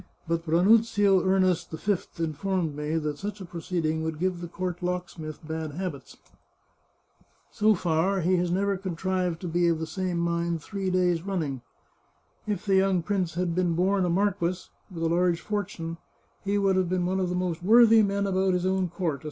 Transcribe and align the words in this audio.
But 0.27 0.47
Ranuzio 0.47 1.23
Ernest 1.23 1.69
V 1.69 2.23
informed 2.23 2.75
me 2.75 2.95
that 2.95 3.19
such 3.19 3.39
a 3.39 3.45
pro 3.45 3.59
ceeding 3.59 4.01
would 4.01 4.17
give 4.17 4.41
the 4.41 4.47
court 4.47 4.81
locksmith 4.81 5.47
bad 5.47 5.73
habits." 5.73 6.17
So 7.51 7.75
far 7.75 8.21
he 8.21 8.35
has 8.37 8.49
never 8.49 8.77
contrived 8.77 9.39
to 9.41 9.47
be 9.47 9.67
of 9.67 9.77
the 9.77 9.85
same 9.85 10.17
mind 10.17 10.63
three 10.63 10.89
days 10.89 11.21
running. 11.21 11.61
If 12.47 12.65
the 12.65 12.77
young 12.77 13.03
prince 13.03 13.35
had 13.35 13.53
been 13.53 13.75
born 13.75 14.03
a 14.03 14.09
marquis, 14.09 14.71
with 14.89 15.03
a 15.03 15.07
large 15.07 15.39
fortune, 15.39 15.97
he 16.43 16.57
would 16.57 16.77
have 16.77 16.89
been 16.89 17.05
one 17.05 17.19
of 17.19 17.29
the 17.29 17.35
most 17.35 17.61
worthy 17.61 18.01
men 18.01 18.25
about 18.25 18.55
his 18.55 18.65
own 18.65 18.89
court— 18.89 19.17
a. 19.19 19.19